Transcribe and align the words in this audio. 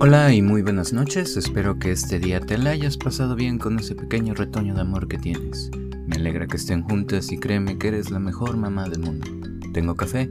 Hola 0.00 0.32
y 0.32 0.42
muy 0.42 0.62
buenas 0.62 0.92
noches, 0.92 1.36
espero 1.36 1.80
que 1.80 1.90
este 1.90 2.20
día 2.20 2.38
te 2.38 2.56
la 2.56 2.70
hayas 2.70 2.96
pasado 2.96 3.34
bien 3.34 3.58
con 3.58 3.80
ese 3.80 3.96
pequeño 3.96 4.32
retoño 4.32 4.72
de 4.72 4.82
amor 4.82 5.08
que 5.08 5.18
tienes. 5.18 5.72
Me 6.06 6.14
alegra 6.14 6.46
que 6.46 6.56
estén 6.56 6.84
juntas 6.84 7.32
y 7.32 7.38
créeme 7.38 7.78
que 7.78 7.88
eres 7.88 8.12
la 8.12 8.20
mejor 8.20 8.56
mamá 8.56 8.88
del 8.88 9.00
mundo. 9.00 9.26
Tengo 9.74 9.96
café, 9.96 10.30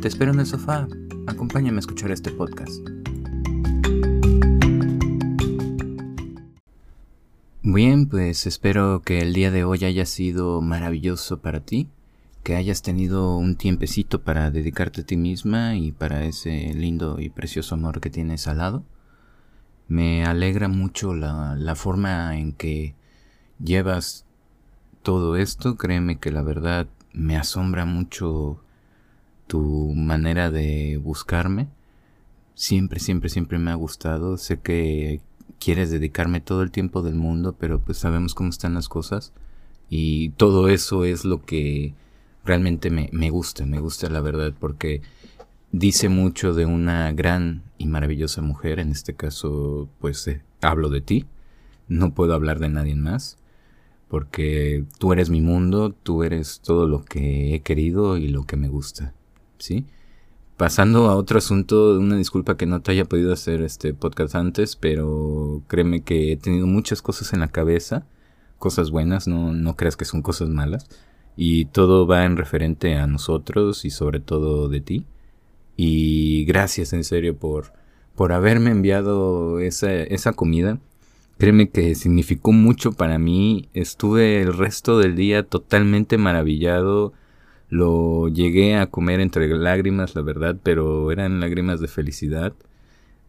te 0.00 0.08
espero 0.08 0.32
en 0.32 0.40
el 0.40 0.46
sofá, 0.46 0.88
acompáñame 1.26 1.76
a 1.76 1.80
escuchar 1.80 2.10
este 2.10 2.30
podcast. 2.30 2.88
Bien, 7.62 8.08
pues 8.08 8.46
espero 8.46 9.02
que 9.02 9.18
el 9.18 9.34
día 9.34 9.50
de 9.50 9.64
hoy 9.64 9.84
haya 9.84 10.06
sido 10.06 10.62
maravilloso 10.62 11.42
para 11.42 11.60
ti, 11.60 11.90
que 12.42 12.56
hayas 12.56 12.80
tenido 12.80 13.36
un 13.36 13.56
tiempecito 13.56 14.22
para 14.22 14.50
dedicarte 14.50 15.02
a 15.02 15.04
ti 15.04 15.18
misma 15.18 15.76
y 15.76 15.92
para 15.92 16.24
ese 16.24 16.72
lindo 16.72 17.20
y 17.20 17.28
precioso 17.28 17.74
amor 17.74 18.00
que 18.00 18.08
tienes 18.08 18.48
al 18.48 18.56
lado. 18.56 18.84
Me 19.92 20.24
alegra 20.24 20.68
mucho 20.68 21.14
la, 21.14 21.54
la 21.54 21.74
forma 21.74 22.38
en 22.38 22.54
que 22.54 22.94
llevas 23.62 24.24
todo 25.02 25.36
esto. 25.36 25.76
Créeme 25.76 26.18
que 26.18 26.32
la 26.32 26.40
verdad 26.40 26.86
me 27.12 27.36
asombra 27.36 27.84
mucho 27.84 28.58
tu 29.46 29.92
manera 29.94 30.50
de 30.50 30.96
buscarme. 30.96 31.68
Siempre, 32.54 33.00
siempre, 33.00 33.28
siempre 33.28 33.58
me 33.58 33.70
ha 33.70 33.74
gustado. 33.74 34.38
Sé 34.38 34.60
que 34.60 35.20
quieres 35.60 35.90
dedicarme 35.90 36.40
todo 36.40 36.62
el 36.62 36.70
tiempo 36.70 37.02
del 37.02 37.16
mundo, 37.16 37.54
pero 37.58 37.78
pues 37.78 37.98
sabemos 37.98 38.34
cómo 38.34 38.48
están 38.48 38.72
las 38.72 38.88
cosas. 38.88 39.34
Y 39.90 40.30
todo 40.30 40.70
eso 40.70 41.04
es 41.04 41.26
lo 41.26 41.42
que 41.42 41.92
realmente 42.46 42.88
me, 42.88 43.10
me 43.12 43.28
gusta, 43.28 43.66
me 43.66 43.78
gusta 43.78 44.08
la 44.08 44.22
verdad, 44.22 44.54
porque 44.58 45.02
dice 45.72 46.10
mucho 46.10 46.52
de 46.52 46.66
una 46.66 47.12
gran 47.12 47.62
y 47.78 47.86
maravillosa 47.86 48.42
mujer, 48.42 48.78
en 48.78 48.90
este 48.90 49.14
caso 49.14 49.88
pues 49.98 50.28
eh, 50.28 50.42
hablo 50.60 50.90
de 50.90 51.00
ti, 51.00 51.26
no 51.88 52.14
puedo 52.14 52.34
hablar 52.34 52.60
de 52.60 52.68
nadie 52.68 52.94
más, 52.94 53.38
porque 54.08 54.84
tú 54.98 55.12
eres 55.12 55.30
mi 55.30 55.40
mundo, 55.40 55.94
tú 56.02 56.22
eres 56.22 56.60
todo 56.60 56.86
lo 56.86 57.04
que 57.04 57.54
he 57.54 57.60
querido 57.60 58.18
y 58.18 58.28
lo 58.28 58.44
que 58.44 58.56
me 58.56 58.68
gusta, 58.68 59.14
¿sí? 59.58 59.86
Pasando 60.58 61.08
a 61.08 61.16
otro 61.16 61.38
asunto, 61.38 61.98
una 61.98 62.16
disculpa 62.16 62.56
que 62.58 62.66
no 62.66 62.82
te 62.82 62.92
haya 62.92 63.06
podido 63.06 63.32
hacer 63.32 63.62
este 63.62 63.94
podcast 63.94 64.34
antes, 64.34 64.76
pero 64.76 65.62
créeme 65.66 66.02
que 66.02 66.32
he 66.32 66.36
tenido 66.36 66.66
muchas 66.66 67.00
cosas 67.00 67.32
en 67.32 67.40
la 67.40 67.48
cabeza, 67.48 68.06
cosas 68.58 68.90
buenas, 68.90 69.26
no, 69.26 69.52
no 69.54 69.76
creas 69.76 69.96
que 69.96 70.04
son 70.04 70.20
cosas 70.22 70.50
malas, 70.50 70.86
y 71.34 71.64
todo 71.64 72.06
va 72.06 72.26
en 72.26 72.36
referente 72.36 72.96
a 72.96 73.06
nosotros 73.06 73.86
y 73.86 73.90
sobre 73.90 74.20
todo 74.20 74.68
de 74.68 74.82
ti. 74.82 75.06
Y 75.84 76.44
gracias 76.44 76.92
en 76.92 77.02
serio 77.02 77.36
por, 77.36 77.72
por 78.14 78.32
haberme 78.32 78.70
enviado 78.70 79.58
esa, 79.58 79.92
esa 79.92 80.32
comida. 80.32 80.78
Créeme 81.38 81.70
que 81.70 81.96
significó 81.96 82.52
mucho 82.52 82.92
para 82.92 83.18
mí. 83.18 83.68
Estuve 83.74 84.40
el 84.40 84.56
resto 84.56 85.00
del 85.00 85.16
día 85.16 85.42
totalmente 85.42 86.18
maravillado. 86.18 87.14
Lo 87.68 88.28
llegué 88.28 88.76
a 88.76 88.86
comer 88.86 89.18
entre 89.18 89.48
lágrimas, 89.48 90.14
la 90.14 90.22
verdad, 90.22 90.56
pero 90.62 91.10
eran 91.10 91.40
lágrimas 91.40 91.80
de 91.80 91.88
felicidad. 91.88 92.52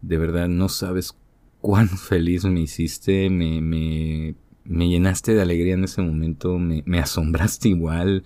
De 0.04 0.20
verdad, 0.20 0.48
no 0.48 0.70
sabes 0.70 1.18
cuán 1.59 1.90
feliz 2.08 2.46
me 2.46 2.59
hiciste. 2.59 3.31
Me, 3.31 3.62
me, 3.62 4.36
llenaste 4.90 5.34
de 5.34 5.42
alegría 5.42 5.74
en 5.74 5.86
ese 5.86 6.04
momento. 6.04 6.59
Me, 6.59 6.84
me 6.86 7.00
asombraste 7.00 7.70
igual. 7.70 8.26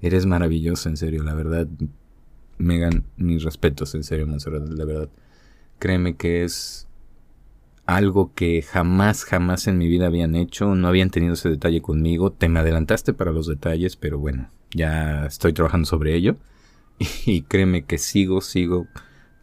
Eres 0.00 0.24
maravilloso, 0.24 0.88
en 0.88 0.96
serio, 0.96 1.24
la 1.24 1.34
verdad. 1.34 1.66
Megan, 2.58 3.04
mis 3.16 3.42
respetos, 3.42 3.94
en 3.94 4.04
serio, 4.04 4.26
Monserrat, 4.26 4.68
la 4.68 4.84
verdad. 4.84 5.08
Créeme 5.78 6.16
que 6.16 6.44
es 6.44 6.86
algo 7.86 8.32
que 8.34 8.62
jamás, 8.62 9.24
jamás 9.24 9.68
en 9.68 9.78
mi 9.78 9.86
vida 9.86 10.06
habían 10.06 10.34
hecho, 10.34 10.74
no 10.74 10.88
habían 10.88 11.10
tenido 11.10 11.34
ese 11.34 11.48
detalle 11.48 11.80
conmigo. 11.80 12.32
Te 12.32 12.48
me 12.48 12.60
adelantaste 12.60 13.12
para 13.12 13.30
los 13.32 13.46
detalles, 13.46 13.96
pero 13.96 14.18
bueno, 14.18 14.50
ya 14.72 15.26
estoy 15.26 15.52
trabajando 15.52 15.86
sobre 15.86 16.14
ello. 16.14 16.36
Y 17.26 17.42
créeme 17.42 17.84
que 17.84 17.98
sigo, 17.98 18.40
sigo 18.40 18.86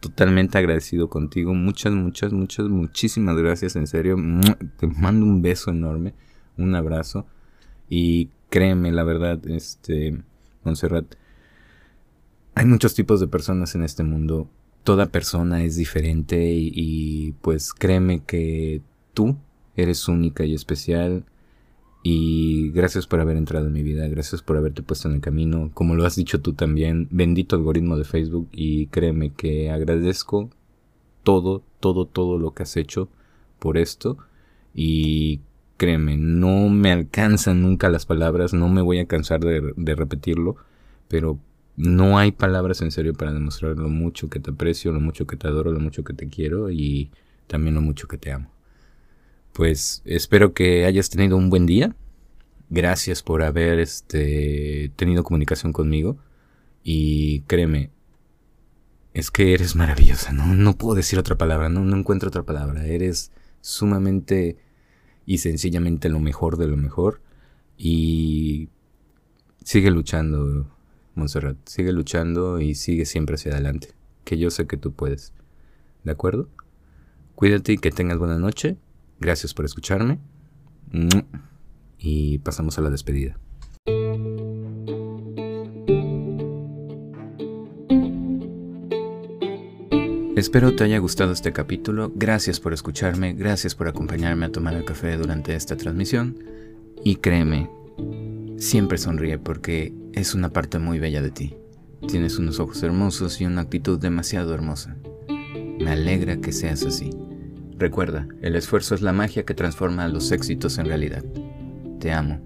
totalmente 0.00 0.58
agradecido 0.58 1.08
contigo. 1.08 1.54
Muchas, 1.54 1.92
muchas, 1.92 2.32
muchas, 2.32 2.66
muchísimas 2.68 3.36
gracias, 3.36 3.76
en 3.76 3.86
serio. 3.86 4.16
Te 4.78 4.86
mando 4.86 5.24
un 5.24 5.40
beso 5.40 5.70
enorme, 5.70 6.14
un 6.58 6.74
abrazo. 6.74 7.26
Y 7.88 8.28
créeme, 8.50 8.92
la 8.92 9.04
verdad, 9.04 9.40
este, 9.48 10.20
Montserrat, 10.64 11.14
hay 12.54 12.66
muchos 12.66 12.94
tipos 12.94 13.20
de 13.20 13.28
personas 13.28 13.74
en 13.74 13.82
este 13.82 14.02
mundo. 14.02 14.48
Toda 14.82 15.06
persona 15.06 15.62
es 15.64 15.76
diferente 15.76 16.52
y, 16.52 17.32
pues 17.40 17.72
créeme 17.72 18.22
que 18.24 18.82
tú 19.14 19.36
eres 19.76 20.08
única 20.08 20.44
y 20.44 20.54
especial. 20.54 21.24
Y 22.02 22.70
gracias 22.72 23.06
por 23.06 23.20
haber 23.20 23.38
entrado 23.38 23.68
en 23.68 23.72
mi 23.72 23.82
vida, 23.82 24.06
gracias 24.08 24.42
por 24.42 24.58
haberte 24.58 24.82
puesto 24.82 25.08
en 25.08 25.14
el 25.14 25.20
camino. 25.22 25.70
Como 25.72 25.94
lo 25.94 26.04
has 26.04 26.16
dicho 26.16 26.40
tú 26.42 26.52
también, 26.52 27.08
bendito 27.10 27.56
algoritmo 27.56 27.96
de 27.96 28.04
Facebook 28.04 28.48
y 28.52 28.88
créeme 28.88 29.32
que 29.32 29.70
agradezco 29.70 30.50
todo, 31.22 31.62
todo, 31.80 32.04
todo 32.06 32.38
lo 32.38 32.52
que 32.52 32.64
has 32.64 32.76
hecho 32.76 33.08
por 33.58 33.78
esto. 33.78 34.18
Y 34.74 35.40
créeme, 35.76 36.16
no 36.16 36.68
me 36.68 36.92
alcanzan 36.92 37.62
nunca 37.62 37.88
las 37.88 38.06
palabras, 38.06 38.54
no 38.54 38.68
me 38.68 38.82
voy 38.82 38.98
a 38.98 39.06
cansar 39.06 39.40
de, 39.40 39.94
repetirlo, 39.94 40.56
pero 41.08 41.38
no 41.76 42.18
hay 42.18 42.32
palabras 42.32 42.80
en 42.82 42.90
serio 42.90 43.14
para 43.14 43.32
demostrar 43.32 43.76
lo 43.76 43.88
mucho 43.88 44.28
que 44.28 44.40
te 44.40 44.50
aprecio, 44.50 44.92
lo 44.92 45.00
mucho 45.00 45.26
que 45.26 45.36
te 45.36 45.48
adoro, 45.48 45.72
lo 45.72 45.80
mucho 45.80 46.04
que 46.04 46.14
te 46.14 46.28
quiero 46.28 46.70
y 46.70 47.10
también 47.46 47.74
lo 47.74 47.80
mucho 47.80 48.06
que 48.08 48.18
te 48.18 48.32
amo. 48.32 48.50
Pues 49.52 50.02
espero 50.04 50.52
que 50.52 50.84
hayas 50.84 51.10
tenido 51.10 51.36
un 51.36 51.50
buen 51.50 51.66
día. 51.66 51.94
Gracias 52.70 53.22
por 53.22 53.42
haber 53.42 53.78
este, 53.78 54.90
tenido 54.96 55.22
comunicación 55.22 55.72
conmigo. 55.72 56.18
Y 56.82 57.40
créeme, 57.42 57.90
es 59.12 59.30
que 59.30 59.54
eres 59.54 59.76
maravillosa. 59.76 60.32
No, 60.32 60.46
no 60.54 60.76
puedo 60.76 60.94
decir 60.96 61.18
otra 61.18 61.38
palabra, 61.38 61.68
no, 61.68 61.84
no 61.84 61.96
encuentro 61.96 62.28
otra 62.28 62.42
palabra. 62.42 62.86
Eres 62.86 63.30
sumamente 63.60 64.58
y 65.26 65.38
sencillamente 65.38 66.08
lo 66.08 66.20
mejor 66.20 66.56
de 66.56 66.66
lo 66.66 66.76
mejor. 66.76 67.22
Y 67.78 68.68
sigue 69.62 69.90
luchando, 69.90 70.73
Montserrat, 71.14 71.56
sigue 71.66 71.92
luchando 71.92 72.60
y 72.60 72.74
sigue 72.74 73.04
siempre 73.04 73.36
hacia 73.36 73.52
adelante, 73.52 73.94
que 74.24 74.38
yo 74.38 74.50
sé 74.50 74.66
que 74.66 74.76
tú 74.76 74.92
puedes. 74.92 75.32
¿De 76.02 76.12
acuerdo? 76.12 76.48
Cuídate 77.34 77.72
y 77.72 77.78
que 77.78 77.90
tengas 77.90 78.18
buena 78.18 78.38
noche. 78.38 78.76
Gracias 79.20 79.54
por 79.54 79.64
escucharme. 79.64 80.18
Y 81.98 82.38
pasamos 82.38 82.78
a 82.78 82.82
la 82.82 82.90
despedida. 82.90 83.38
Espero 90.36 90.74
te 90.74 90.84
haya 90.84 90.98
gustado 90.98 91.32
este 91.32 91.52
capítulo. 91.52 92.12
Gracias 92.14 92.60
por 92.60 92.74
escucharme, 92.74 93.32
gracias 93.32 93.74
por 93.74 93.88
acompañarme 93.88 94.46
a 94.46 94.52
tomar 94.52 94.74
el 94.74 94.84
café 94.84 95.16
durante 95.16 95.54
esta 95.54 95.76
transmisión. 95.76 96.36
Y 97.02 97.16
créeme, 97.16 97.70
siempre 98.56 98.98
sonríe 98.98 99.38
porque 99.38 99.92
es 100.12 100.34
una 100.34 100.50
parte 100.50 100.78
muy 100.78 100.98
bella 100.98 101.22
de 101.22 101.30
ti. 101.30 101.56
Tienes 102.08 102.38
unos 102.38 102.60
ojos 102.60 102.82
hermosos 102.82 103.40
y 103.40 103.46
una 103.46 103.62
actitud 103.62 103.98
demasiado 103.98 104.54
hermosa. 104.54 104.96
Me 105.78 105.90
alegra 105.90 106.40
que 106.40 106.52
seas 106.52 106.84
así. 106.84 107.10
Recuerda, 107.78 108.28
el 108.42 108.56
esfuerzo 108.56 108.94
es 108.94 109.02
la 109.02 109.12
magia 109.12 109.44
que 109.44 109.54
transforma 109.54 110.06
los 110.08 110.30
éxitos 110.30 110.78
en 110.78 110.86
realidad. 110.86 111.24
Te 111.98 112.12
amo. 112.12 112.40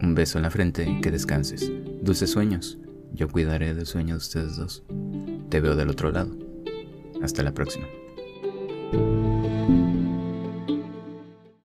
Un 0.00 0.14
beso 0.14 0.38
en 0.38 0.42
la 0.42 0.50
frente 0.50 0.88
y 0.88 1.00
que 1.00 1.10
descanses. 1.10 1.70
Dulces 2.02 2.30
sueños. 2.30 2.78
Yo 3.12 3.28
cuidaré 3.28 3.74
del 3.74 3.86
sueño 3.86 4.14
de 4.14 4.18
ustedes 4.18 4.56
dos. 4.56 4.84
Te 5.48 5.60
veo 5.60 5.76
del 5.76 5.90
otro 5.90 6.10
lado. 6.10 6.36
Hasta 7.20 7.42
la 7.42 7.52
próxima. 7.52 7.86